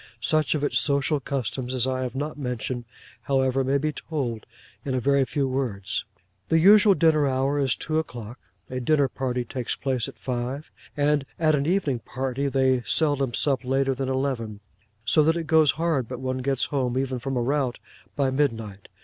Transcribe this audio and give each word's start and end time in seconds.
Such 0.19 0.55
of 0.55 0.63
its 0.63 0.79
social 0.79 1.19
customs 1.19 1.75
as 1.75 1.85
I 1.85 2.01
have 2.01 2.15
not 2.15 2.35
mentioned, 2.35 2.85
however, 3.21 3.63
may 3.63 3.77
be 3.77 3.91
told 3.93 4.47
in 4.83 4.95
a 4.95 4.99
very 4.99 5.25
few 5.25 5.47
words. 5.47 6.05
The 6.49 6.57
usual 6.57 6.95
dinner 6.95 7.27
hour 7.27 7.59
is 7.59 7.75
two 7.75 7.99
o'clock. 7.99 8.39
A 8.67 8.79
dinner 8.79 9.07
party 9.07 9.45
takes 9.45 9.75
place 9.75 10.07
at 10.07 10.17
five; 10.17 10.71
and 10.97 11.23
at 11.37 11.53
an 11.53 11.67
evening 11.67 11.99
party, 11.99 12.47
they 12.47 12.81
seldom 12.83 13.35
sup 13.35 13.63
later 13.63 13.93
than 13.93 14.09
eleven; 14.09 14.59
so 15.05 15.21
that 15.21 15.37
it 15.37 15.45
goes 15.45 15.73
hard 15.77 16.07
but 16.07 16.19
one 16.19 16.39
gets 16.39 16.65
home, 16.73 16.97
even 16.97 17.19
from 17.19 17.37
a 17.37 17.41
rout, 17.43 17.77
by 18.15 18.31
midnight. 18.31 18.87